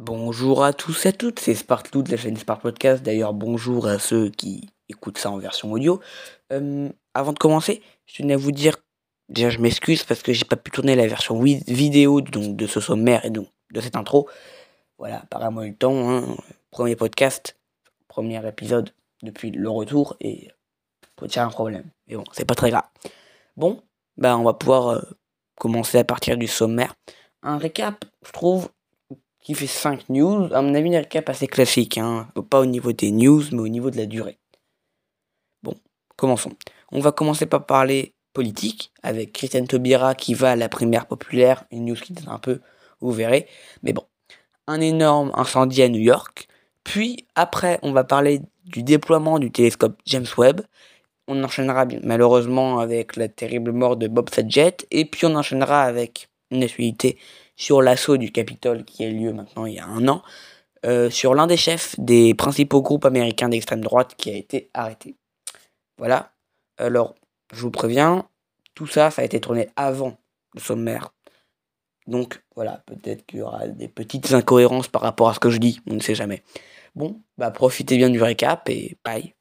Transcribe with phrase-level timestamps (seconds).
[0.00, 3.04] Bonjour à tous et à toutes, c'est Sparkloot, la chaîne Spark Podcast.
[3.04, 6.00] D'ailleurs, bonjour à ceux qui écoutent ça en version audio.
[6.52, 8.76] Euh, avant de commencer, je tenais à vous dire,
[9.28, 12.80] déjà je m'excuse parce que j'ai pas pu tourner la version vidéo donc, de ce
[12.80, 14.28] sommaire et donc de cette intro.
[14.98, 16.36] Voilà, apparemment le temps, hein.
[16.72, 17.56] premier podcast,
[18.08, 18.90] premier épisode
[19.22, 20.50] depuis le retour et
[21.14, 21.88] peut un problème.
[22.08, 22.88] Mais bon, c'est pas très grave.
[23.56, 23.80] Bon,
[24.16, 25.02] bah on va pouvoir euh,
[25.54, 26.96] commencer à partir du sommaire.
[27.44, 28.70] Un récap, je trouve,
[29.44, 30.52] qui fait 5 news.
[30.52, 31.98] À mon avis, un récap assez classique.
[31.98, 32.26] Hein.
[32.50, 34.38] Pas au niveau des news, mais au niveau de la durée.
[35.62, 35.74] Bon,
[36.16, 36.52] commençons.
[36.90, 41.64] On va commencer par parler politique avec Christiane Taubira qui va à la primaire populaire.
[41.70, 42.60] Une news qui donne un peu,
[43.00, 43.46] vous verrez.
[43.82, 44.04] Mais bon,
[44.66, 46.48] un énorme incendie à New York.
[46.82, 50.62] Puis après, on va parler du déploiement du télescope James Webb.
[51.28, 54.78] On enchaînera malheureusement avec la terrible mort de Bob Saget.
[54.90, 57.18] Et puis on enchaînera avec une actualité
[57.56, 60.22] sur l'assaut du Capitole qui a eu lieu maintenant il y a un an,
[60.84, 65.16] euh, sur l'un des chefs des principaux groupes américains d'extrême droite qui a été arrêté.
[65.98, 66.32] Voilà.
[66.76, 67.14] Alors,
[67.52, 68.28] je vous préviens,
[68.74, 70.18] tout ça, ça a été tourné avant
[70.54, 71.14] le sommaire.
[72.06, 75.58] Donc voilà, peut-être qu'il y aura des petites incohérences par rapport à ce que je
[75.58, 76.42] dis, on ne sait jamais.
[76.94, 79.34] Bon, bah profitez bien du récap et bye.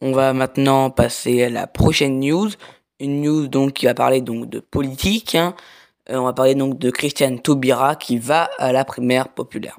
[0.00, 2.50] On va maintenant passer à la prochaine news,
[2.98, 5.34] une news donc qui va parler donc de politique.
[5.34, 5.54] Hein.
[6.10, 9.78] Euh, on va parler donc de Christiane Taubira qui va à la primaire populaire.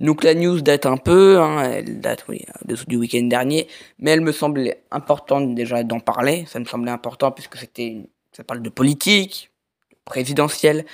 [0.00, 2.44] Donc la news date un peu, hein, elle date oui,
[2.88, 6.44] du week-end dernier, mais elle me semblait importante déjà d'en parler.
[6.48, 9.50] Ça me semblait important puisque c'était, ça parle de politique,
[10.04, 10.84] présidentielle.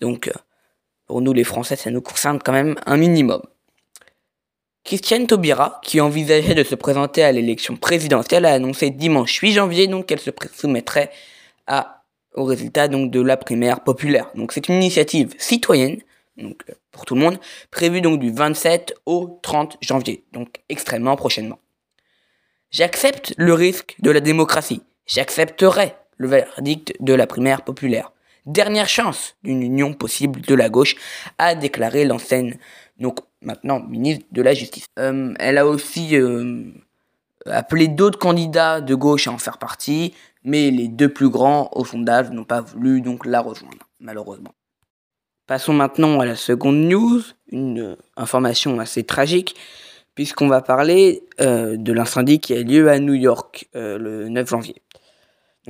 [0.00, 0.32] Donc euh,
[1.06, 3.42] pour nous les Français, ça nous concerne quand même un minimum.
[4.84, 9.86] Christiane Taubira, qui envisageait de se présenter à l'élection présidentielle, a annoncé dimanche 8 janvier
[9.86, 11.10] donc qu'elle se soumettrait
[11.66, 11.99] à
[12.34, 14.30] au résultat donc de la primaire populaire.
[14.34, 15.98] Donc c'est une initiative citoyenne,
[16.36, 17.38] donc euh, pour tout le monde,
[17.70, 21.58] prévue donc du 27 au 30 janvier, donc extrêmement prochainement.
[22.70, 24.82] J'accepte le risque de la démocratie.
[25.06, 28.12] J'accepterai le verdict de la primaire populaire.
[28.46, 30.96] Dernière chance d'une union possible de la gauche,
[31.38, 32.58] a déclaré l'ancienne,
[32.98, 34.86] donc maintenant ministre de la Justice.
[34.98, 36.64] Euh, elle a aussi euh,
[37.46, 40.14] appelé d'autres candidats de gauche à en faire partie,
[40.44, 44.54] mais les deux plus grands au sondage n'ont pas voulu donc la rejoindre, malheureusement.
[45.46, 49.56] Passons maintenant à la seconde news, une euh, information assez tragique,
[50.14, 54.28] puisqu'on va parler euh, de l'incendie qui a eu lieu à New York euh, le
[54.28, 54.76] 9 janvier.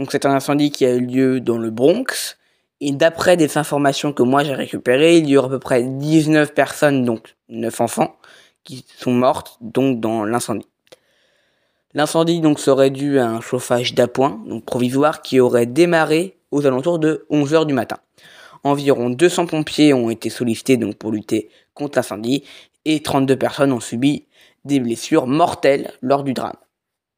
[0.08, 2.36] C'est un incendie qui a eu lieu dans le Bronx,
[2.80, 6.54] et d'après des informations que moi j'ai récupérées, il y aura à peu près 19
[6.54, 8.16] personnes, donc 9 enfants,
[8.64, 10.69] qui sont mortes dans l'incendie.
[11.92, 16.98] L'incendie donc serait dû à un chauffage d'appoint, donc provisoire, qui aurait démarré aux alentours
[16.98, 17.96] de 11h du matin.
[18.62, 22.44] Environ 200 pompiers ont été sollicités donc pour lutter contre l'incendie
[22.84, 24.26] et 32 personnes ont subi
[24.64, 26.56] des blessures mortelles lors du drame.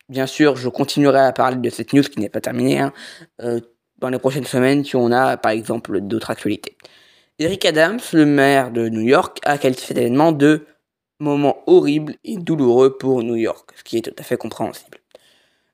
[0.08, 2.92] Bien sûr, je continuerai à parler de cette news qui n'est pas terminée hein,
[3.42, 3.60] euh,
[3.98, 6.76] dans les prochaines semaines si on a par exemple d'autres actualités.
[7.38, 10.66] Eric Adams, le maire de New York, a qualifié cet événement de
[11.22, 14.98] moment horrible et douloureux pour New York, ce qui est tout à fait compréhensible.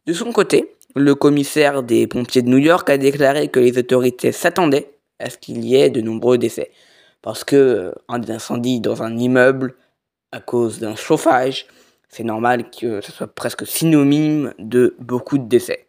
[0.07, 4.33] De son côté, le commissaire des pompiers de New York a déclaré que les autorités
[4.33, 6.71] s'attendaient à ce qu'il y ait de nombreux décès.
[7.23, 9.75] Parce que euh, un incendie dans un immeuble
[10.33, 11.67] à cause d'un chauffage,
[12.09, 15.87] c'est normal que ce soit presque synonyme de beaucoup de décès.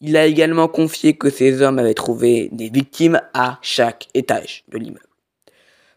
[0.00, 4.78] Il a également confié que ces hommes avaient trouvé des victimes à chaque étage de
[4.78, 5.09] l'immeuble.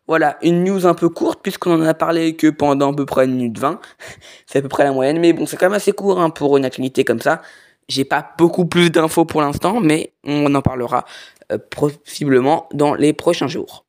[0.08, 3.25] Voilà, une news un peu courte puisqu'on en a parlé que pendant à peu près
[3.25, 3.80] une minute 20.
[4.46, 6.58] c'est à peu près la moyenne, mais bon, c'est quand même assez court hein, pour
[6.58, 7.41] une actualité comme ça.
[7.88, 11.06] J'ai pas beaucoup plus d'infos pour l'instant, mais on en parlera
[11.52, 13.86] euh, possiblement dans les prochains jours.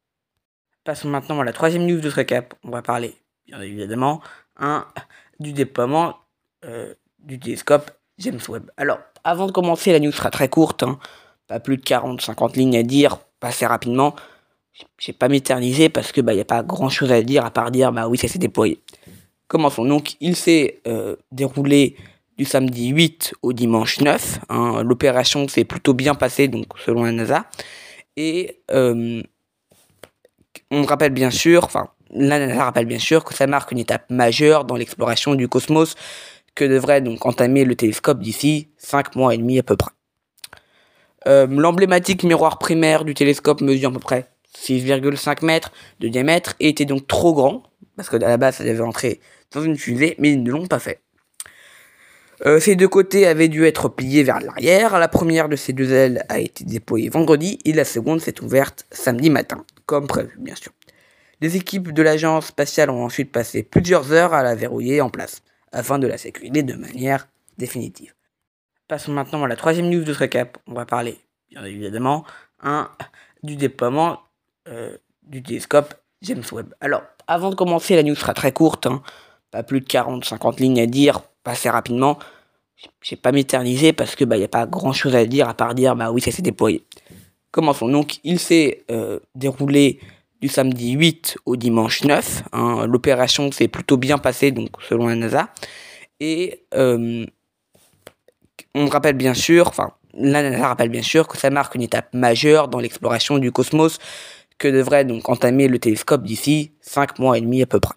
[0.84, 2.54] Passons maintenant à la troisième news de ce récap.
[2.64, 3.14] On va parler,
[3.47, 4.20] bien évidemment,
[4.58, 4.86] hein,
[5.41, 6.16] du déploiement
[6.64, 8.70] euh, du télescope James Webb.
[8.76, 10.98] Alors, avant de commencer, la news sera très courte, hein,
[11.48, 14.14] pas plus de 40-50 lignes à dire, assez rapidement
[14.98, 17.71] j'ai pas m'éterniser parce que bah y a pas grand chose à dire à part
[17.71, 18.80] dire bah oui ça s'est déployé.
[19.47, 21.97] Commençons donc il s'est euh, déroulé
[22.36, 24.41] du samedi 8 au dimanche 9.
[24.48, 24.82] Hein.
[24.82, 27.47] L'opération s'est plutôt bien passée donc selon la NASA
[28.16, 29.22] et euh,
[30.71, 34.10] on rappelle bien sûr enfin la NASA rappelle bien sûr que ça marque une étape
[34.10, 35.94] majeure dans l'exploration du cosmos
[36.54, 39.91] que devrait donc entamer le télescope d'ici 5 mois et demi à peu près.
[41.27, 46.68] Euh, l'emblématique miroir primaire du télescope mesure à peu près 6,5 mètres de diamètre et
[46.68, 47.62] était donc trop grand,
[47.97, 49.21] parce que à la base ça devait entrer
[49.53, 51.01] dans une fusée, mais ils ne l'ont pas fait.
[52.47, 54.98] Euh, ces deux côtés avaient dû être pliés vers l'arrière.
[54.98, 58.86] La première de ces deux ailes a été déployée vendredi et la seconde s'est ouverte
[58.91, 60.72] samedi matin, comme prévu bien sûr.
[61.41, 65.42] Les équipes de l'agence spatiale ont ensuite passé plusieurs heures à la verrouiller en place,
[65.72, 67.28] afin de la sécuriser de manière
[67.59, 68.15] définitive.
[68.89, 70.59] Passons maintenant à la troisième news de ce récap.
[70.66, 71.18] On va parler,
[71.51, 72.24] bien évidemment,
[72.62, 72.91] un,
[73.42, 74.21] du déploiement
[74.69, 76.75] euh, du télescope James Webb.
[76.81, 79.03] Alors, avant de commencer, la news sera très courte, hein.
[79.51, 82.19] pas plus de 40-50 lignes à dire, passer rapidement.
[83.01, 85.55] Je vais pas m'éterniser parce que bah y a pas grand chose à dire à
[85.55, 86.84] part dire bah oui ça s'est déployé.
[87.51, 90.01] Commençons donc, il s'est euh, déroulé
[90.41, 92.43] du samedi 8 au dimanche 9.
[92.53, 92.87] Hein.
[92.87, 95.49] L'opération s'est plutôt bien passée donc selon la NASA
[96.21, 97.25] et euh,
[98.75, 102.13] on rappelle bien sûr, enfin la NASA rappelle bien sûr que ça marque une étape
[102.13, 103.99] majeure dans l'exploration du cosmos
[104.59, 107.95] que devrait donc entamer le télescope d'ici 5 mois et demi à peu près.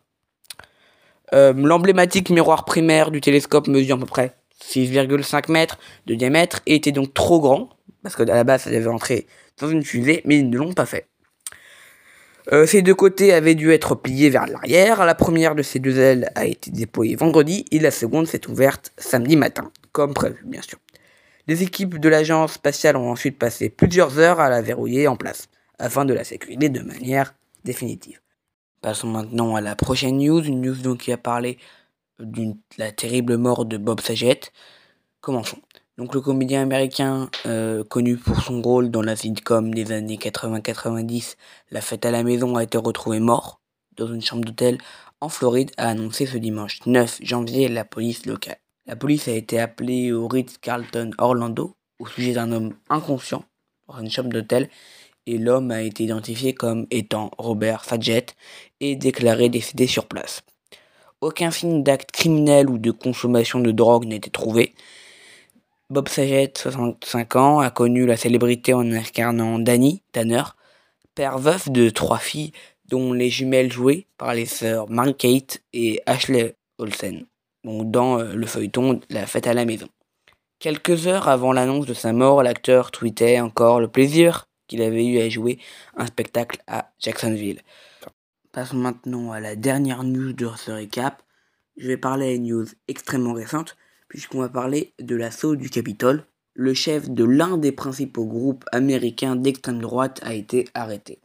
[1.33, 6.75] Euh, l'emblématique miroir primaire du télescope mesure à peu près 6,5 mètres de diamètre et
[6.75, 7.69] était donc trop grand,
[8.01, 9.27] parce que à la base ça devait entrer
[9.59, 11.07] dans une fusée, mais ils ne l'ont pas fait.
[12.54, 15.06] Euh, ces deux côtés avaient dû être pliés vers l'arrière.
[15.06, 18.94] La première de ces deux ailes a été déployée vendredi et la seconde s'est ouverte
[18.98, 20.80] samedi matin, comme prévu bien sûr.
[21.48, 25.50] Les équipes de l'agence spatiale ont ensuite passé plusieurs heures à la verrouiller en place
[25.79, 28.19] afin de la sécuriser de manière définitive.
[28.81, 31.57] Passons maintenant à la prochaine news, une news donc qui a parlé
[32.19, 34.39] de la terrible mort de Bob Saget.
[35.21, 35.59] Commençons.
[35.97, 41.35] Donc le comédien américain euh, connu pour son rôle dans la sitcom des années 80-90,
[41.71, 43.59] La fête à la maison a été retrouvé mort
[43.95, 44.77] dans une chambre d'hôtel
[45.19, 48.59] en Floride, a annoncé ce dimanche 9 janvier la police locale.
[48.85, 53.44] La police a été appelée au Ritz-Carlton Orlando au sujet d'un homme inconscient
[53.88, 54.69] dans une chambre d'hôtel
[55.27, 58.25] et l'homme a été identifié comme étant Robert Fadjet
[58.79, 60.41] et déclaré décédé sur place.
[61.19, 64.74] Aucun signe d'acte criminel ou de consommation de drogue n'a été trouvé.
[65.89, 70.44] Bob Saget, 65 ans, a connu la célébrité en incarnant Danny Tanner,
[71.13, 72.51] père veuf de trois filles
[72.85, 77.25] dont les jumelles jouées par les sœurs Mary-Kate et Ashley Olsen,
[77.63, 79.88] dans euh, le feuilleton La fête à la maison.
[80.59, 85.19] Quelques heures avant l'annonce de sa mort, l'acteur tweetait encore le plaisir qu'il avait eu
[85.19, 85.60] à jouer
[85.96, 87.62] un spectacle à Jacksonville.
[88.52, 91.24] Passons maintenant à la dernière news de ce récap.
[91.78, 93.78] Je vais parler à une news extrêmement récente,
[94.08, 96.25] puisqu'on va parler de l'assaut du Capitole.
[96.54, 101.19] Le chef de l'un des principaux groupes américains d'extrême droite a été arrêté.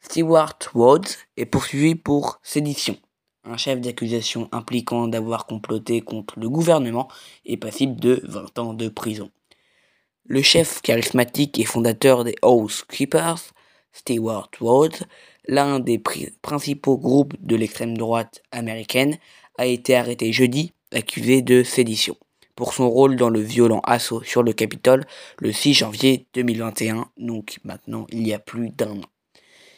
[0.00, 1.06] Stewart Rhodes
[1.36, 2.96] est poursuivi pour sédition.
[3.44, 7.08] Un chef d'accusation impliquant d'avoir comploté contre le gouvernement
[7.46, 9.30] est passible de 20 ans de prison.
[10.30, 12.34] Le chef charismatique et fondateur des
[12.90, 13.54] Keepers,
[13.92, 15.06] Stewart Rhodes,
[15.46, 15.98] l'un des
[16.42, 19.16] principaux groupes de l'extrême droite américaine,
[19.56, 22.14] a été arrêté jeudi, accusé de sédition,
[22.56, 25.06] pour son rôle dans le violent assaut sur le Capitole
[25.38, 29.08] le 6 janvier 2021, donc maintenant il y a plus d'un an.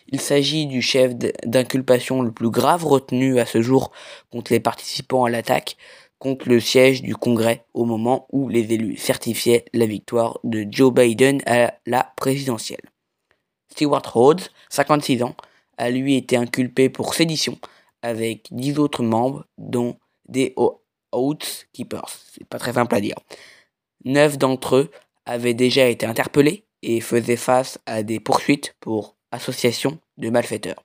[0.08, 3.93] Il s'agit du chef d'inculpation le plus grave retenu à ce jour
[4.32, 5.76] contre les participants à l'attaque,
[6.20, 10.93] contre le siège du Congrès au moment où les élus certifiaient la victoire de Joe
[10.93, 12.93] Biden à la présidentielle.
[13.72, 15.34] Stewart Rhodes, 56 ans,
[15.78, 17.58] a lui été inculpé pour sédition
[18.02, 19.96] avec 10 autres membres, dont
[20.28, 20.55] des
[21.12, 22.08] Oath Keepers.
[22.32, 23.17] C'est pas très simple à dire.
[24.05, 24.90] Neuf d'entre eux
[25.25, 30.84] avaient déjà été interpellés et faisaient face à des poursuites pour association de malfaiteurs,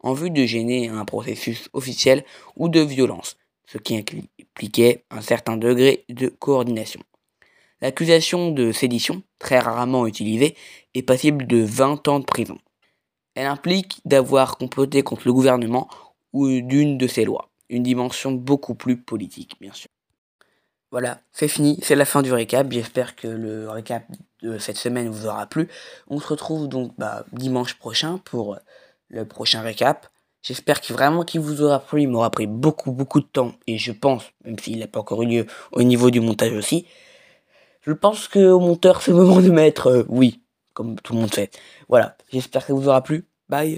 [0.00, 2.24] en vue de gêner un processus officiel
[2.56, 3.36] ou de violence,
[3.68, 7.00] ce qui impliquait un certain degré de coordination.
[7.80, 10.56] L'accusation de sédition, très rarement utilisée,
[10.94, 12.58] est passible de 20 ans de prison.
[13.34, 15.88] Elle implique d'avoir comploté contre le gouvernement
[16.32, 19.88] ou d'une de ses lois, une dimension beaucoup plus politique, bien sûr.
[20.90, 22.72] Voilà, c'est fini, c'est la fin du récap.
[22.72, 24.04] J'espère que le récap
[24.42, 25.68] de cette semaine vous aura plu.
[26.08, 28.58] On se retrouve donc bah, dimanche prochain pour
[29.10, 30.08] le prochain récap.
[30.42, 32.02] J'espère qu'il vraiment qu'il vous aura plu.
[32.02, 35.22] Il m'aura pris beaucoup beaucoup de temps et je pense, même s'il n'a pas encore
[35.22, 36.86] eu lieu au niveau du montage aussi,
[37.82, 40.40] je pense que au monteur c'est le moment de mettre euh, oui,
[40.74, 41.50] comme tout le monde fait.
[41.88, 43.26] Voilà, j'espère que vous aura plu.
[43.48, 43.76] Bye.